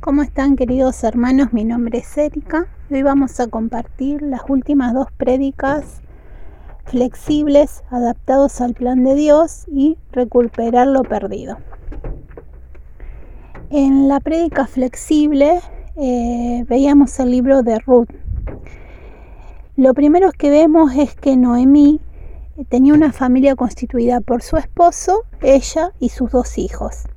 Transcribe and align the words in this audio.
¿Cómo 0.00 0.22
están 0.22 0.54
queridos 0.54 1.02
hermanos? 1.02 1.52
Mi 1.52 1.64
nombre 1.64 1.98
es 1.98 2.16
Erika. 2.16 2.68
Hoy 2.88 3.02
vamos 3.02 3.40
a 3.40 3.48
compartir 3.48 4.22
las 4.22 4.42
últimas 4.48 4.94
dos 4.94 5.08
prédicas 5.10 6.02
flexibles 6.84 7.82
adaptados 7.90 8.60
al 8.60 8.74
plan 8.74 9.02
de 9.02 9.16
Dios 9.16 9.64
y 9.66 9.98
recuperar 10.12 10.86
lo 10.86 11.02
perdido. 11.02 11.58
En 13.70 14.06
la 14.06 14.20
prédica 14.20 14.68
flexible 14.68 15.60
eh, 15.96 16.64
veíamos 16.68 17.18
el 17.18 17.32
libro 17.32 17.64
de 17.64 17.80
Ruth. 17.80 18.10
Lo 19.74 19.94
primero 19.94 20.30
que 20.30 20.48
vemos 20.48 20.94
es 20.94 21.16
que 21.16 21.36
Noemí 21.36 22.00
tenía 22.68 22.94
una 22.94 23.12
familia 23.12 23.56
constituida 23.56 24.20
por 24.20 24.42
su 24.42 24.58
esposo, 24.58 25.24
ella 25.42 25.90
y 25.98 26.10
sus 26.10 26.30
dos 26.30 26.56
hijos 26.56 27.08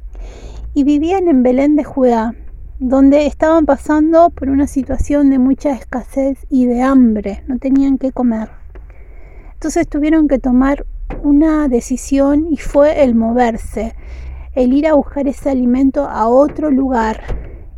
y 0.74 0.84
vivían 0.84 1.28
en 1.28 1.44
Belén 1.44 1.76
de 1.76 1.84
Judá, 1.84 2.34
donde 2.82 3.28
estaban 3.28 3.68
pasando 3.68 4.32
por 4.32 4.50
una 4.50 4.66
situación 4.66 5.30
de 5.30 5.38
mucha 5.38 5.72
escasez 5.72 6.48
y 6.50 6.66
de 6.66 6.82
hambre, 6.82 7.44
no 7.48 7.60
tenían 7.60 8.00
que 8.00 8.12
comer. 8.12 8.50
Entonces 9.54 9.88
tuvieron 9.88 10.28
que 10.28 10.40
tomar 10.40 10.88
una 11.22 11.68
decisión 11.68 12.48
y 12.50 12.58
fue 12.58 13.04
el 13.04 13.14
moverse, 13.14 13.94
el 14.56 14.74
ir 14.74 14.88
a 14.88 14.96
buscar 14.96 15.28
ese 15.28 15.52
alimento 15.52 16.10
a 16.10 16.28
otro 16.28 16.72
lugar, 16.72 17.22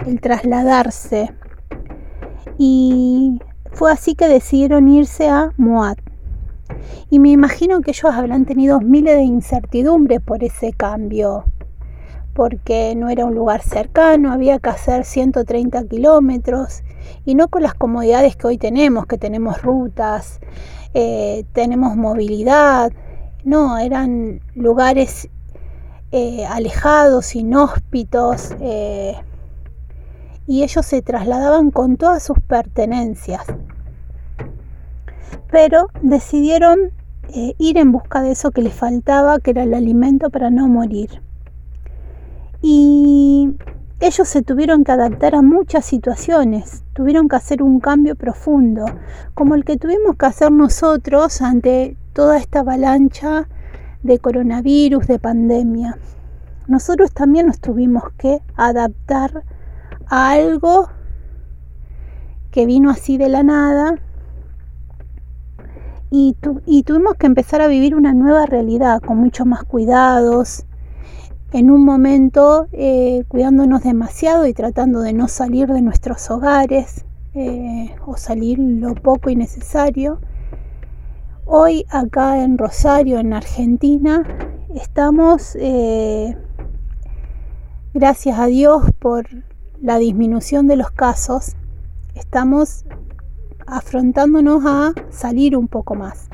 el 0.07 0.21
trasladarse. 0.21 1.35
Y 2.57 3.41
fue 3.73 3.91
así 3.91 4.15
que 4.15 4.29
decidieron 4.29 4.87
irse 4.87 5.27
a 5.27 5.51
Moab. 5.57 5.97
Y 7.09 7.19
me 7.19 7.31
imagino 7.31 7.81
que 7.81 7.91
ellos 7.91 8.13
habrán 8.13 8.45
tenido 8.45 8.79
miles 8.79 9.17
de 9.17 9.23
incertidumbres 9.23 10.21
por 10.21 10.45
ese 10.45 10.71
cambio 10.71 11.43
porque 12.33 12.95
no 12.95 13.09
era 13.09 13.25
un 13.25 13.35
lugar 13.35 13.61
cercano, 13.61 14.31
había 14.31 14.59
que 14.59 14.69
hacer 14.69 15.05
130 15.05 15.83
kilómetros 15.85 16.83
y 17.25 17.35
no 17.35 17.47
con 17.47 17.61
las 17.61 17.75
comodidades 17.75 18.35
que 18.35 18.47
hoy 18.47 18.57
tenemos, 18.57 19.05
que 19.05 19.17
tenemos 19.17 19.61
rutas, 19.61 20.39
eh, 20.93 21.45
tenemos 21.53 21.95
movilidad, 21.95 22.91
no, 23.43 23.77
eran 23.77 24.41
lugares 24.55 25.29
eh, 26.11 26.45
alejados, 26.45 27.35
inhóspitos, 27.35 28.55
eh, 28.59 29.15
y 30.47 30.63
ellos 30.63 30.85
se 30.85 31.01
trasladaban 31.01 31.71
con 31.71 31.97
todas 31.97 32.23
sus 32.23 32.39
pertenencias. 32.41 33.45
Pero 35.51 35.87
decidieron 36.01 36.91
ir 37.57 37.77
en 37.77 37.91
busca 37.91 38.21
de 38.21 38.31
eso 38.31 38.51
que 38.51 38.61
les 38.61 38.73
faltaba, 38.73 39.39
que 39.39 39.51
era 39.51 39.63
el 39.63 39.73
alimento 39.73 40.29
para 40.29 40.49
no 40.49 40.67
morir 40.67 41.21
y 42.65 43.57
ellos 43.99 44.27
se 44.29 44.41
tuvieron 44.41 44.85
que 44.85 44.93
adaptar 44.93 45.35
a 45.35 45.41
muchas 45.41 45.83
situaciones, 45.83 46.85
tuvieron 46.93 47.27
que 47.27 47.35
hacer 47.35 47.61
un 47.61 47.81
cambio 47.81 48.15
profundo, 48.15 48.85
como 49.33 49.55
el 49.55 49.65
que 49.65 49.75
tuvimos 49.75 50.15
que 50.15 50.27
hacer 50.27 50.49
nosotros 50.49 51.41
ante 51.41 51.97
toda 52.13 52.37
esta 52.37 52.61
avalancha 52.61 53.49
de 54.01 54.17
coronavirus, 54.17 55.07
de 55.07 55.19
pandemia. 55.19 55.97
Nosotros 56.67 57.11
también 57.11 57.47
nos 57.47 57.59
tuvimos 57.59 58.03
que 58.17 58.39
adaptar 58.55 59.43
a 60.07 60.31
algo 60.31 60.87
que 62.49 62.65
vino 62.65 62.89
así 62.89 63.17
de 63.17 63.27
la 63.27 63.43
nada 63.43 63.95
y, 66.09 66.37
y 66.65 66.83
tuvimos 66.83 67.15
que 67.15 67.25
empezar 67.25 67.59
a 67.59 67.67
vivir 67.67 67.93
una 67.93 68.13
nueva 68.13 68.45
realidad 68.45 69.01
con 69.01 69.17
muchos 69.17 69.45
más 69.45 69.65
cuidados, 69.65 70.65
en 71.53 71.69
un 71.69 71.85
momento 71.85 72.67
eh, 72.71 73.25
cuidándonos 73.27 73.83
demasiado 73.83 74.47
y 74.47 74.53
tratando 74.53 75.01
de 75.01 75.13
no 75.13 75.27
salir 75.27 75.67
de 75.67 75.83
nuestros 75.83 76.31
hogares 76.31 77.05
eh, 77.35 77.95
o 78.07 78.17
salir 78.17 78.57
lo 78.57 78.95
poco 78.95 79.29
y 79.29 79.35
necesario. 79.35 80.19
Hoy 81.45 81.85
acá 81.91 82.43
en 82.43 82.57
Rosario, 82.57 83.19
en 83.19 83.33
Argentina, 83.33 84.23
estamos, 84.73 85.55
eh, 85.59 86.35
gracias 87.93 88.39
a 88.39 88.47
Dios 88.47 88.85
por 88.97 89.27
la 89.79 89.99
disminución 89.99 90.65
de 90.65 90.77
los 90.77 90.89
casos, 90.89 91.55
estamos 92.15 92.83
afrontándonos 93.67 94.63
a 94.65 94.93
salir 95.11 95.55
un 95.55 95.67
poco 95.67 95.93
más. 95.93 96.29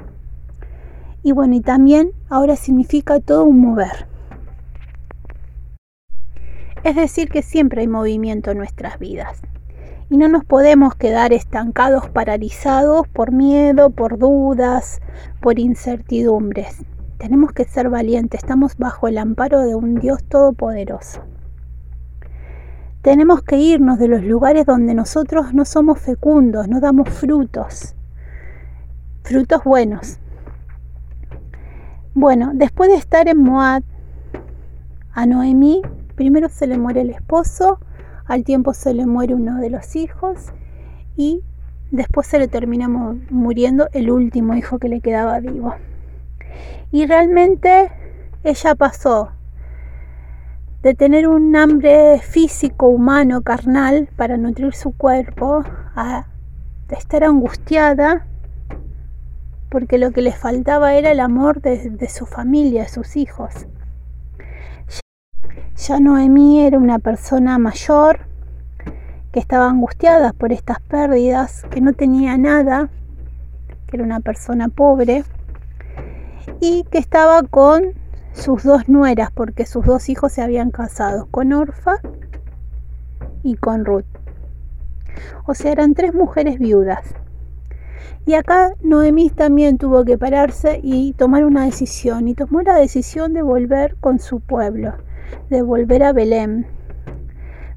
Y 1.24 1.34
bueno, 1.34 1.56
y 1.56 1.62
también 1.62 2.14
ahora 2.30 2.56
significa 2.56 3.20
todo 3.20 3.44
un 3.44 3.60
mover 3.60 4.08
es 6.84 6.96
decir, 6.96 7.30
que 7.30 7.42
siempre 7.42 7.82
hay 7.82 7.88
movimiento 7.88 8.52
en 8.52 8.58
nuestras 8.58 9.00
vidas. 9.00 9.42
Y 10.10 10.18
no 10.18 10.28
nos 10.28 10.44
podemos 10.44 10.96
quedar 10.96 11.34
estancados, 11.34 12.10
paralizados 12.10 13.08
por 13.08 13.32
miedo, 13.32 13.92
por 13.92 14.18
dudas, 14.18 15.02
por 15.40 15.60
incertidumbres. 15.60 16.84
Tenemos 17.18 17.52
que 17.52 17.66
ser 17.66 17.90
valientes, 17.90 18.42
estamos 18.42 18.78
bajo 18.78 19.08
el 19.08 19.18
amparo 19.18 19.62
de 19.62 19.76
un 19.76 19.96
Dios 19.96 20.24
todopoderoso. 20.24 21.22
Tenemos 23.02 23.44
que 23.44 23.58
irnos 23.58 24.00
de 24.00 24.08
los 24.08 24.24
lugares 24.24 24.66
donde 24.66 24.94
nosotros 24.94 25.54
no 25.54 25.66
somos 25.66 26.00
fecundos, 26.00 26.68
no 26.68 26.80
damos 26.80 27.10
frutos, 27.10 27.96
frutos 29.24 29.64
buenos. 29.64 30.20
Bueno, 32.14 32.52
después 32.54 32.90
de 32.90 32.98
estar 32.98 33.28
en 33.28 33.38
Moab, 33.38 33.84
a 35.14 35.26
Noemí 35.26 35.82
Primero 36.20 36.50
se 36.50 36.68
le 36.68 36.78
muere 36.78 37.00
el 37.00 37.12
esposo, 37.12 37.80
al 38.26 38.44
tiempo 38.44 38.74
se 38.74 38.94
le 38.94 39.06
muere 39.06 39.36
uno 39.36 39.62
de 39.62 39.70
los 39.70 39.96
hijos 39.96 40.52
y 41.16 41.44
después 41.92 42.28
se 42.28 42.40
le 42.40 42.50
termina 42.50 42.90
muriendo 42.90 43.88
el 43.94 44.12
último 44.12 44.54
hijo 44.54 44.80
que 44.80 44.90
le 44.90 45.00
quedaba 45.00 45.40
vivo. 45.40 45.76
Y 46.92 47.06
realmente 47.06 47.90
ella 48.44 48.76
pasó 48.76 49.32
de 50.84 50.94
tener 50.94 51.26
un 51.26 51.56
hambre 51.56 52.20
físico, 52.20 52.90
humano, 52.90 53.42
carnal, 53.42 54.10
para 54.18 54.36
nutrir 54.36 54.74
su 54.74 54.92
cuerpo, 54.92 55.64
a 55.96 56.26
estar 56.90 57.24
angustiada 57.24 58.28
porque 59.70 59.98
lo 59.98 60.12
que 60.12 60.22
le 60.22 60.34
faltaba 60.34 60.96
era 60.96 61.12
el 61.12 61.22
amor 61.22 61.62
de, 61.62 61.92
de 61.92 62.10
su 62.10 62.26
familia, 62.26 62.84
de 62.84 62.90
sus 62.90 63.16
hijos. 63.16 63.68
Ya 65.88 65.98
Noemí 65.98 66.60
era 66.60 66.78
una 66.78 67.00
persona 67.00 67.58
mayor 67.58 68.20
que 69.32 69.40
estaba 69.40 69.70
angustiada 69.70 70.34
por 70.34 70.52
estas 70.52 70.82
pérdidas, 70.82 71.64
que 71.72 71.80
no 71.80 71.94
tenía 71.94 72.38
nada, 72.38 72.90
que 73.88 73.96
era 73.96 74.04
una 74.04 74.20
persona 74.20 74.68
pobre 74.68 75.24
y 76.60 76.84
que 76.92 76.98
estaba 76.98 77.44
con 77.44 77.94
sus 78.34 78.64
dos 78.64 78.90
nueras 78.90 79.32
porque 79.32 79.66
sus 79.66 79.86
dos 79.86 80.10
hijos 80.10 80.34
se 80.34 80.42
habían 80.42 80.70
casado 80.70 81.28
con 81.32 81.54
Orfa 81.54 81.96
y 83.42 83.56
con 83.56 83.86
Ruth. 83.86 84.04
O 85.46 85.54
sea, 85.56 85.72
eran 85.72 85.94
tres 85.94 86.14
mujeres 86.14 86.60
viudas. 86.60 87.16
Y 88.26 88.34
acá 88.34 88.74
Noemí 88.82 89.30
también 89.30 89.78
tuvo 89.78 90.04
que 90.04 90.18
pararse 90.18 90.82
y 90.84 91.14
tomar 91.14 91.46
una 91.46 91.64
decisión, 91.64 92.28
y 92.28 92.36
tomó 92.36 92.64
la 92.64 92.76
decisión 92.76 93.34
de 93.34 93.44
volver 93.44 93.96
con 94.02 94.20
su 94.20 94.42
pueblo 94.42 94.94
de 95.50 95.62
volver 95.62 96.04
a 96.04 96.14
Belén. 96.14 96.68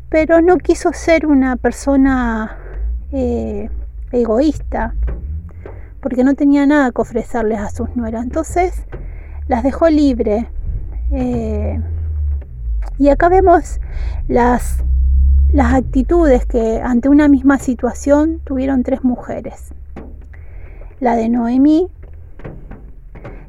Pero 0.09 0.41
no 0.41 0.59
quiso 0.59 0.93
ser 0.93 1.27
una 1.27 1.57
persona 1.57 2.59
eh, 3.13 3.71
egoísta, 4.11 4.95
porque 6.01 6.25
no 6.25 6.35
tenía 6.35 6.67
nada 6.67 6.91
que 6.91 7.01
ofrecerles 7.01 7.61
a 7.61 7.71
sus 7.71 7.95
nueras. 7.97 8.25
Entonces 8.25 8.85
las 9.49 9.63
dejó 9.63 9.89
libre. 9.89 10.49
Eh, 11.13 11.81
y 12.99 13.09
acá 13.09 13.29
vemos 13.29 13.81
las, 14.29 14.83
las 15.53 15.75
actitudes 15.75 16.47
que 16.47 16.81
ante 16.83 17.09
una 17.09 17.29
misma 17.29 17.59
situación 17.59 18.41
tuvieron 18.45 18.83
tres 18.83 19.05
mujeres. 19.05 19.73
La 21.01 21.17
de 21.17 21.29
Noemí, 21.29 21.89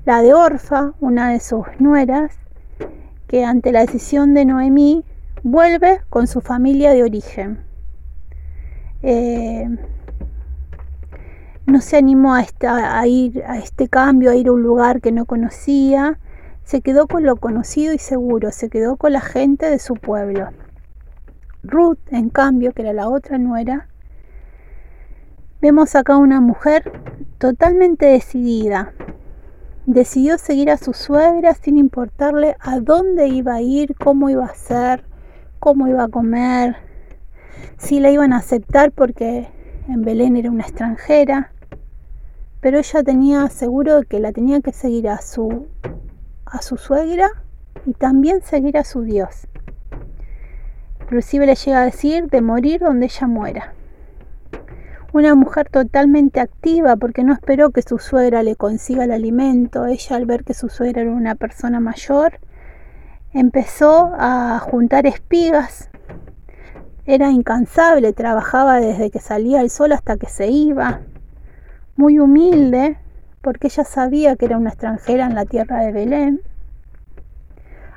la 0.05 0.21
de 0.21 0.33
Orfa, 0.33 0.93
una 0.99 1.29
de 1.29 1.39
sus 1.39 1.65
nueras, 1.79 2.37
que 3.33 3.43
ante 3.43 3.71
la 3.71 3.79
decisión 3.79 4.35
de 4.35 4.45
Noemí 4.45 5.03
vuelve 5.41 6.01
con 6.11 6.27
su 6.27 6.39
familia 6.39 6.91
de 6.91 7.01
origen. 7.01 7.63
Eh, 9.01 9.67
no 11.65 11.81
se 11.81 11.97
animó 11.97 12.35
a, 12.35 12.45
a, 12.61 13.07
ir 13.07 13.43
a 13.47 13.57
este 13.57 13.87
cambio, 13.87 14.29
a 14.29 14.35
ir 14.35 14.49
a 14.49 14.51
un 14.51 14.61
lugar 14.61 15.01
que 15.01 15.11
no 15.11 15.25
conocía, 15.25 16.19
se 16.63 16.81
quedó 16.81 17.07
con 17.07 17.23
lo 17.23 17.37
conocido 17.37 17.91
y 17.91 17.97
seguro, 17.97 18.51
se 18.51 18.69
quedó 18.69 18.97
con 18.97 19.13
la 19.13 19.21
gente 19.21 19.67
de 19.67 19.79
su 19.79 19.95
pueblo. 19.95 20.49
Ruth, 21.63 21.97
en 22.11 22.29
cambio, 22.29 22.71
que 22.71 22.83
era 22.83 22.93
la 22.93 23.09
otra 23.09 23.39
nuera, 23.39 23.87
vemos 25.59 25.95
acá 25.95 26.17
una 26.17 26.39
mujer 26.39 26.91
totalmente 27.39 28.05
decidida, 28.05 28.93
decidió 29.85 30.37
seguir 30.37 30.69
a 30.71 30.77
su 30.77 30.93
suegra 30.93 31.53
sin 31.55 31.77
importarle 31.77 32.55
a 32.59 32.79
dónde 32.79 33.27
iba 33.27 33.55
a 33.55 33.61
ir, 33.61 33.95
cómo 33.95 34.29
iba 34.29 34.45
a 34.45 34.55
ser, 34.55 35.03
cómo 35.59 35.87
iba 35.87 36.03
a 36.03 36.09
comer. 36.09 36.75
sí 37.77 37.99
la 37.99 38.11
iban 38.11 38.33
a 38.33 38.37
aceptar 38.37 38.91
porque 38.91 39.47
en 39.87 40.01
Belén 40.03 40.37
era 40.37 40.49
una 40.49 40.63
extranjera, 40.63 41.51
pero 42.61 42.79
ella 42.79 43.03
tenía 43.03 43.49
seguro 43.49 44.03
que 44.03 44.19
la 44.19 44.31
tenía 44.31 44.61
que 44.61 44.71
seguir 44.71 45.09
a 45.09 45.21
su, 45.21 45.67
a 46.45 46.61
su 46.61 46.77
suegra 46.77 47.29
y 47.85 47.93
también 47.93 48.41
seguir 48.41 48.77
a 48.77 48.85
su 48.85 49.01
Dios. 49.01 49.47
Inclusive 51.01 51.45
le 51.45 51.55
llega 51.55 51.81
a 51.81 51.85
decir 51.85 52.27
de 52.27 52.41
morir 52.41 52.79
donde 52.79 53.07
ella 53.07 53.27
muera. 53.27 53.73
Una 55.13 55.35
mujer 55.35 55.69
totalmente 55.69 56.39
activa 56.39 56.95
porque 56.95 57.23
no 57.23 57.33
esperó 57.33 57.69
que 57.69 57.83
su 57.83 57.99
suegra 57.99 58.41
le 58.41 58.55
consiga 58.55 59.03
el 59.03 59.11
alimento. 59.11 59.85
Ella 59.85 60.15
al 60.15 60.25
ver 60.25 60.43
que 60.43 60.55
su 60.55 60.69
suegra 60.69 61.03
era 61.03 61.11
una 61.11 61.35
persona 61.35 61.79
mayor, 61.79 62.39
empezó 63.31 64.11
a 64.17 64.57
juntar 64.57 65.05
espigas. 65.05 65.91
Era 67.05 67.29
incansable, 67.29 68.11
trabajaba 68.13 68.79
desde 68.79 69.11
que 69.11 69.19
salía 69.19 69.61
el 69.61 69.69
sol 69.69 69.91
hasta 69.91 70.17
que 70.17 70.25
se 70.25 70.47
iba. 70.47 71.01
Muy 71.95 72.17
humilde, 72.17 72.97
porque 73.41 73.67
ella 73.67 73.83
sabía 73.83 74.35
que 74.35 74.45
era 74.45 74.57
una 74.57 74.71
extranjera 74.71 75.27
en 75.27 75.35
la 75.35 75.45
tierra 75.45 75.81
de 75.81 75.91
Belén. 75.91 76.41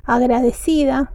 Agradecida, 0.04 1.12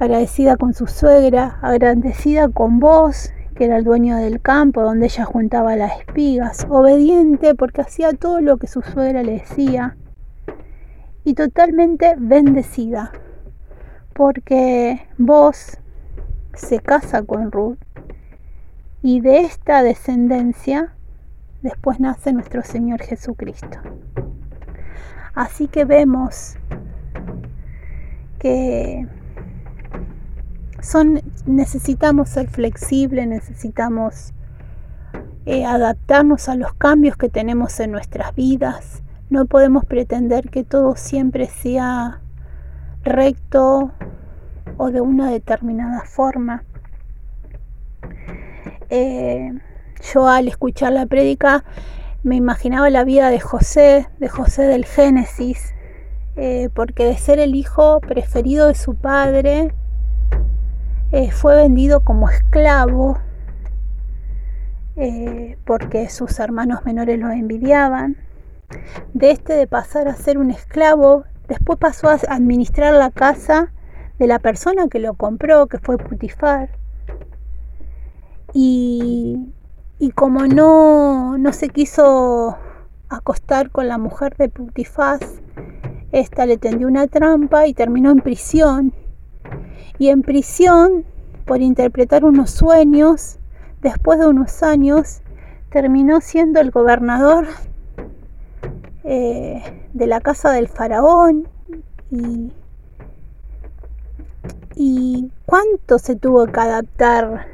agradecida 0.00 0.56
con 0.56 0.74
su 0.74 0.88
suegra, 0.88 1.60
agradecida 1.62 2.48
con 2.48 2.80
vos, 2.80 3.30
que 3.58 3.64
era 3.64 3.76
el 3.76 3.82
dueño 3.82 4.16
del 4.16 4.40
campo 4.40 4.82
donde 4.82 5.06
ella 5.06 5.24
juntaba 5.24 5.74
las 5.74 5.98
espigas, 5.98 6.64
obediente 6.70 7.56
porque 7.56 7.80
hacía 7.80 8.12
todo 8.12 8.40
lo 8.40 8.56
que 8.56 8.68
su 8.68 8.82
suegra 8.82 9.24
le 9.24 9.32
decía 9.32 9.96
y 11.24 11.34
totalmente 11.34 12.14
bendecida 12.16 13.10
porque 14.12 15.00
vos 15.18 15.76
se 16.54 16.78
casa 16.78 17.24
con 17.24 17.50
Ruth 17.50 17.78
y 19.02 19.20
de 19.22 19.40
esta 19.40 19.82
descendencia 19.82 20.94
después 21.60 21.98
nace 21.98 22.32
nuestro 22.32 22.62
Señor 22.62 23.02
Jesucristo. 23.02 23.80
Así 25.34 25.66
que 25.66 25.84
vemos 25.84 26.54
que 28.38 29.08
son, 30.80 31.22
necesitamos 31.46 32.28
ser 32.28 32.48
flexibles, 32.48 33.26
necesitamos 33.26 34.32
eh, 35.46 35.64
adaptarnos 35.64 36.48
a 36.48 36.56
los 36.56 36.74
cambios 36.74 37.16
que 37.16 37.28
tenemos 37.28 37.80
en 37.80 37.92
nuestras 37.92 38.34
vidas. 38.34 39.02
No 39.30 39.46
podemos 39.46 39.84
pretender 39.84 40.50
que 40.50 40.64
todo 40.64 40.96
siempre 40.96 41.46
sea 41.46 42.20
recto 43.02 43.92
o 44.76 44.90
de 44.90 45.00
una 45.00 45.30
determinada 45.30 46.02
forma. 46.04 46.64
Eh, 48.90 49.52
yo 50.12 50.28
al 50.28 50.48
escuchar 50.48 50.92
la 50.92 51.06
prédica 51.06 51.64
me 52.22 52.36
imaginaba 52.36 52.90
la 52.90 53.04
vida 53.04 53.30
de 53.30 53.40
José, 53.40 54.08
de 54.18 54.28
José 54.28 54.62
del 54.62 54.84
Génesis, 54.84 55.74
eh, 56.36 56.68
porque 56.74 57.04
de 57.04 57.16
ser 57.16 57.38
el 57.38 57.54
hijo 57.54 58.00
preferido 58.00 58.68
de 58.68 58.74
su 58.74 58.94
padre, 58.94 59.72
eh, 61.12 61.30
fue 61.30 61.56
vendido 61.56 62.00
como 62.00 62.28
esclavo 62.28 63.18
eh, 65.00 65.56
porque 65.64 66.08
sus 66.08 66.40
hermanos 66.40 66.84
menores 66.84 67.20
lo 67.20 67.30
envidiaban. 67.30 68.16
De 69.14 69.30
este 69.30 69.54
de 69.54 69.68
pasar 69.68 70.08
a 70.08 70.14
ser 70.14 70.38
un 70.38 70.50
esclavo, 70.50 71.24
después 71.46 71.78
pasó 71.78 72.08
a 72.08 72.18
administrar 72.28 72.94
la 72.94 73.12
casa 73.12 73.72
de 74.18 74.26
la 74.26 74.40
persona 74.40 74.88
que 74.88 74.98
lo 74.98 75.14
compró, 75.14 75.68
que 75.68 75.78
fue 75.78 75.98
Putifar. 75.98 76.70
Y, 78.52 79.52
y 80.00 80.10
como 80.10 80.46
no, 80.46 81.38
no 81.38 81.52
se 81.52 81.68
quiso 81.68 82.58
acostar 83.08 83.70
con 83.70 83.86
la 83.86 83.98
mujer 83.98 84.36
de 84.36 84.48
Putifaz, 84.48 85.20
esta 86.10 86.44
le 86.44 86.58
tendió 86.58 86.88
una 86.88 87.06
trampa 87.06 87.68
y 87.68 87.72
terminó 87.74 88.10
en 88.10 88.20
prisión 88.20 88.92
y 89.98 90.08
en 90.08 90.22
prisión 90.22 91.04
por 91.44 91.60
interpretar 91.60 92.24
unos 92.24 92.50
sueños, 92.50 93.38
después 93.80 94.18
de 94.18 94.26
unos 94.26 94.62
años, 94.62 95.22
terminó 95.70 96.20
siendo 96.20 96.60
el 96.60 96.70
gobernador 96.70 97.46
eh, 99.04 99.88
de 99.92 100.06
la 100.06 100.20
casa 100.20 100.52
del 100.52 100.68
faraón. 100.68 101.48
Y, 102.10 102.52
y 104.74 105.30
cuánto 105.46 105.98
se 105.98 106.16
tuvo 106.16 106.46
que 106.46 106.60
adaptar 106.60 107.46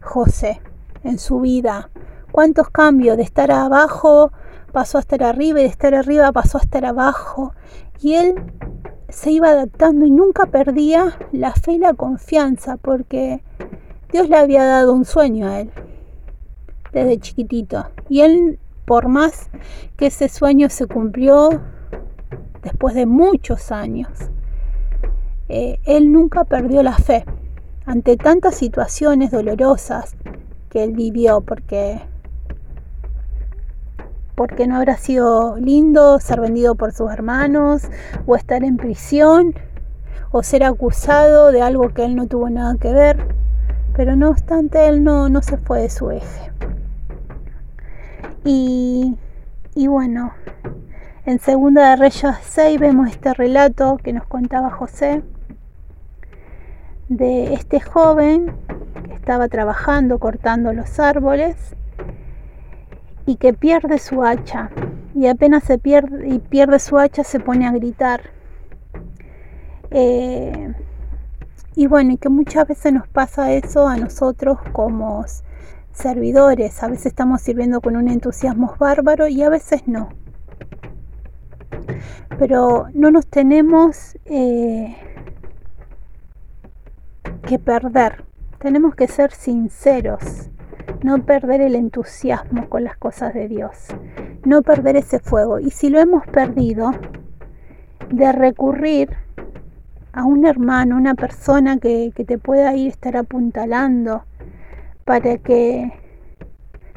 José 0.00 0.60
en 1.04 1.18
su 1.18 1.40
vida, 1.40 1.90
cuántos 2.30 2.70
cambios 2.70 3.16
de 3.16 3.22
estar 3.22 3.50
abajo 3.50 4.32
pasó 4.72 4.98
a 4.98 5.00
estar 5.00 5.22
arriba 5.22 5.60
y 5.60 5.64
de 5.64 5.68
estar 5.68 5.94
arriba 5.94 6.32
pasó 6.32 6.58
a 6.58 6.62
estar 6.62 6.84
abajo. 6.84 7.54
Y 8.00 8.14
él 8.14 8.34
se 9.12 9.30
iba 9.30 9.50
adaptando 9.50 10.06
y 10.06 10.10
nunca 10.10 10.46
perdía 10.46 11.18
la 11.32 11.52
fe 11.52 11.72
y 11.72 11.78
la 11.78 11.92
confianza 11.92 12.78
porque 12.78 13.42
Dios 14.10 14.28
le 14.28 14.36
había 14.36 14.64
dado 14.64 14.94
un 14.94 15.04
sueño 15.04 15.48
a 15.48 15.60
él 15.60 15.70
desde 16.92 17.18
chiquitito. 17.18 17.86
Y 18.08 18.22
él, 18.22 18.58
por 18.86 19.08
más 19.08 19.50
que 19.96 20.06
ese 20.06 20.28
sueño 20.28 20.70
se 20.70 20.86
cumplió 20.86 21.60
después 22.62 22.94
de 22.94 23.06
muchos 23.06 23.70
años, 23.70 24.08
eh, 25.48 25.78
él 25.84 26.10
nunca 26.10 26.44
perdió 26.44 26.82
la 26.82 26.96
fe 26.96 27.24
ante 27.84 28.16
tantas 28.16 28.54
situaciones 28.54 29.30
dolorosas 29.30 30.16
que 30.70 30.84
él 30.84 30.92
vivió 30.92 31.42
porque 31.42 32.00
porque 34.34 34.66
no 34.66 34.76
habrá 34.76 34.96
sido 34.96 35.56
lindo 35.56 36.18
ser 36.18 36.40
vendido 36.40 36.74
por 36.74 36.92
sus 36.92 37.10
hermanos 37.12 37.82
o 38.26 38.36
estar 38.36 38.64
en 38.64 38.76
prisión 38.76 39.54
o 40.30 40.42
ser 40.42 40.64
acusado 40.64 41.52
de 41.52 41.62
algo 41.62 41.92
que 41.92 42.04
él 42.04 42.16
no 42.16 42.26
tuvo 42.26 42.48
nada 42.48 42.76
que 42.80 42.92
ver, 42.92 43.26
pero 43.94 44.16
no 44.16 44.30
obstante 44.30 44.88
él 44.88 45.04
no, 45.04 45.28
no 45.28 45.42
se 45.42 45.58
fue 45.58 45.82
de 45.82 45.90
su 45.90 46.10
eje. 46.10 46.50
Y, 48.44 49.14
y 49.74 49.86
bueno, 49.86 50.32
en 51.26 51.38
Segunda 51.38 51.90
de 51.90 51.96
Reyes 51.96 52.36
6 52.42 52.80
vemos 52.80 53.08
este 53.08 53.34
relato 53.34 53.98
que 54.02 54.12
nos 54.12 54.26
contaba 54.26 54.70
José 54.70 55.22
de 57.08 57.52
este 57.52 57.78
joven 57.80 58.56
que 59.06 59.14
estaba 59.14 59.48
trabajando 59.48 60.18
cortando 60.18 60.72
los 60.72 60.98
árboles 60.98 61.76
y 63.26 63.36
que 63.36 63.52
pierde 63.52 63.98
su 63.98 64.22
hacha. 64.22 64.70
Y 65.14 65.26
apenas 65.26 65.64
se 65.64 65.78
pierde 65.78 66.28
y 66.28 66.38
pierde 66.38 66.78
su 66.78 66.98
hacha 66.98 67.24
se 67.24 67.40
pone 67.40 67.66
a 67.66 67.72
gritar. 67.72 68.22
Eh, 69.90 70.74
y 71.74 71.86
bueno 71.86 72.12
y 72.12 72.16
que 72.16 72.28
muchas 72.28 72.66
veces 72.68 72.92
nos 72.92 73.08
pasa 73.08 73.52
eso 73.52 73.86
a 73.88 73.96
nosotros 73.96 74.58
como 74.72 75.24
servidores. 75.92 76.82
A 76.82 76.88
veces 76.88 77.06
estamos 77.06 77.42
sirviendo 77.42 77.80
con 77.80 77.96
un 77.96 78.08
entusiasmo 78.08 78.74
bárbaro 78.78 79.28
y 79.28 79.42
a 79.42 79.48
veces 79.48 79.86
no. 79.86 80.10
Pero 82.38 82.86
no 82.94 83.10
nos 83.10 83.26
tenemos 83.26 84.16
eh, 84.24 84.96
que 87.46 87.58
perder. 87.58 88.24
Tenemos 88.58 88.94
que 88.94 89.08
ser 89.08 89.32
sinceros 89.32 90.51
no 91.02 91.24
perder 91.24 91.60
el 91.60 91.74
entusiasmo 91.74 92.68
con 92.68 92.84
las 92.84 92.96
cosas 92.96 93.34
de 93.34 93.48
Dios, 93.48 93.88
no 94.44 94.62
perder 94.62 94.96
ese 94.96 95.18
fuego. 95.18 95.58
Y 95.58 95.70
si 95.70 95.88
lo 95.88 96.00
hemos 96.00 96.26
perdido, 96.26 96.92
de 98.12 98.30
recurrir 98.30 99.16
a 100.12 100.24
un 100.24 100.46
hermano, 100.46 100.96
una 100.96 101.14
persona 101.14 101.78
que, 101.78 102.12
te 102.14 102.38
pueda 102.38 102.74
ir 102.76 102.88
estar 102.88 103.16
apuntalando 103.16 104.24
para 105.04 105.38
que, 105.38 105.92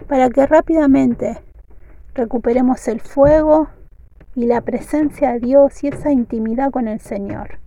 para 0.07 0.29
que 0.29 0.45
rápidamente 0.45 1.38
recuperemos 2.13 2.88
el 2.88 3.00
fuego 3.00 3.69
y 4.35 4.45
la 4.45 4.62
presencia 4.62 5.33
de 5.33 5.39
Dios 5.39 5.83
y 5.83 5.88
esa 5.88 6.12
intimidad 6.12 6.71
con 6.71 6.88
el 6.88 7.00
Señor. 7.00 7.59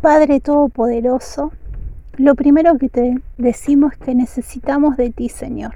Padre 0.00 0.40
Todopoderoso, 0.40 1.52
lo 2.18 2.34
primero 2.34 2.78
que 2.78 2.88
te 2.88 3.22
decimos 3.36 3.92
es 3.92 3.98
que 3.98 4.14
necesitamos 4.14 4.96
de 4.96 5.10
ti, 5.10 5.28
Señor. 5.28 5.74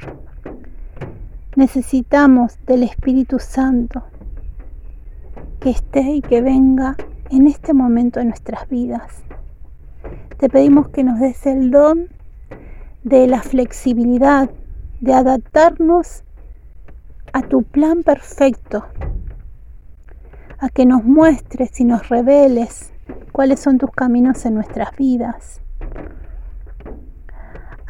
Necesitamos 1.57 2.59
del 2.67 2.83
Espíritu 2.83 3.39
Santo 3.39 4.05
que 5.61 5.71
esté 5.71 6.01
y 6.01 6.23
que 6.23 6.41
venga 6.41 6.97
en 7.31 7.47
este 7.47 7.75
momento 7.75 8.21
en 8.21 8.29
nuestras 8.29 8.69
vidas. 8.69 9.23
Te 10.39 10.49
pedimos 10.49 10.89
que 10.89 11.05
nos 11.05 11.21
des 11.21 11.47
el 11.47 11.71
don 11.71 12.09
de 13.05 13.27
la 13.27 13.43
flexibilidad, 13.43 14.49
de 15.01 15.13
adaptarnos 15.13 16.25
a 17.33 17.43
tu 17.43 17.63
plan 17.63 18.03
perfecto, 18.03 18.87
a 20.59 20.69
que 20.71 20.87
nos 20.87 21.05
muestres 21.05 21.79
y 21.81 21.85
nos 21.85 22.09
reveles 22.09 22.93
cuáles 23.33 23.61
son 23.61 23.79
tus 23.79 23.91
caminos 23.91 24.45
en 24.47 24.55
nuestras 24.55 24.97
vidas. 24.97 25.61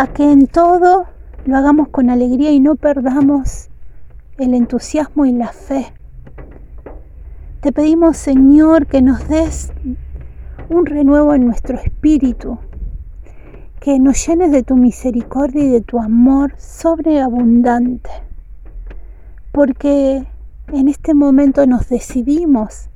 A 0.00 0.07
que 0.07 0.33
en 0.33 0.47
todo 0.47 1.04
lo 1.45 1.57
hagamos 1.59 1.88
con 1.88 2.09
alegría 2.09 2.50
y 2.52 2.59
no 2.59 2.75
perdamos 2.76 3.69
el 4.38 4.54
entusiasmo 4.54 5.26
y 5.26 5.33
la 5.33 5.49
fe. 5.49 5.92
Te 7.61 7.71
pedimos, 7.71 8.16
Señor, 8.16 8.87
que 8.87 9.02
nos 9.02 9.28
des 9.28 9.71
un 10.71 10.87
renuevo 10.87 11.35
en 11.35 11.45
nuestro 11.45 11.76
espíritu, 11.76 12.57
que 13.78 13.99
nos 13.99 14.26
llenes 14.26 14.52
de 14.52 14.62
tu 14.62 14.75
misericordia 14.75 15.64
y 15.64 15.69
de 15.69 15.83
tu 15.83 15.99
amor 15.99 16.54
sobreabundante, 16.57 18.09
porque 19.52 20.26
en 20.69 20.88
este 20.88 21.12
momento 21.12 21.66
nos 21.66 21.90
decidimos 21.90 22.88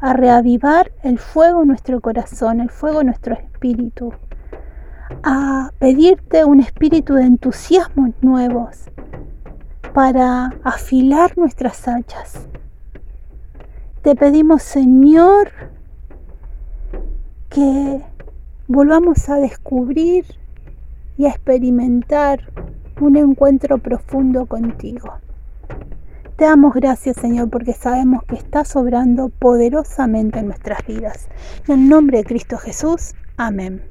a 0.00 0.12
reavivar 0.12 0.90
el 1.04 1.20
fuego 1.20 1.62
en 1.62 1.68
nuestro 1.68 2.00
corazón, 2.00 2.60
el 2.60 2.70
fuego 2.70 3.02
en 3.02 3.06
nuestro 3.06 3.34
espíritu, 3.34 4.12
a 5.22 5.70
pedirte 5.78 6.44
un 6.44 6.60
espíritu 6.60 7.14
de 7.14 7.24
entusiasmos 7.24 8.10
nuevos 8.20 8.90
para 9.94 10.52
afilar 10.64 11.36
nuestras 11.36 11.86
hachas. 11.86 12.46
Te 14.02 14.16
pedimos, 14.16 14.62
Señor, 14.62 15.50
que 17.48 18.02
volvamos 18.66 19.28
a 19.28 19.36
descubrir 19.36 20.24
y 21.18 21.26
a 21.26 21.30
experimentar 21.30 22.40
un 23.00 23.16
encuentro 23.16 23.78
profundo 23.78 24.46
contigo. 24.46 25.14
Te 26.36 26.46
damos 26.46 26.74
gracias, 26.74 27.16
Señor, 27.16 27.50
porque 27.50 27.74
sabemos 27.74 28.24
que 28.24 28.36
estás 28.36 28.74
obrando 28.74 29.28
poderosamente 29.28 30.38
en 30.40 30.46
nuestras 30.46 30.84
vidas. 30.86 31.28
En 31.68 31.82
el 31.82 31.88
nombre 31.88 32.18
de 32.18 32.24
Cristo 32.24 32.56
Jesús. 32.56 33.14
Amén. 33.36 33.82